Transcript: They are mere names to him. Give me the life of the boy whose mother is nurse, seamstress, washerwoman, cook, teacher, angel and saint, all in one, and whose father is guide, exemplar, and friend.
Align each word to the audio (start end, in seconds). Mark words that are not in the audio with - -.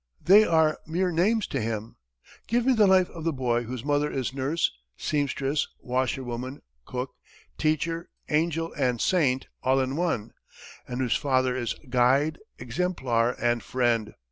They 0.23 0.45
are 0.45 0.79
mere 0.87 1.11
names 1.11 1.45
to 1.49 1.61
him. 1.61 1.95
Give 2.47 2.65
me 2.65 2.73
the 2.73 2.87
life 2.87 3.07
of 3.11 3.23
the 3.23 3.31
boy 3.31 3.65
whose 3.65 3.85
mother 3.85 4.09
is 4.09 4.33
nurse, 4.33 4.71
seamstress, 4.97 5.67
washerwoman, 5.79 6.63
cook, 6.87 7.11
teacher, 7.59 8.09
angel 8.27 8.73
and 8.73 8.99
saint, 8.99 9.45
all 9.61 9.79
in 9.79 9.95
one, 9.95 10.33
and 10.87 11.01
whose 11.01 11.15
father 11.15 11.55
is 11.55 11.75
guide, 11.87 12.39
exemplar, 12.57 13.33
and 13.39 13.61
friend. 13.61 14.15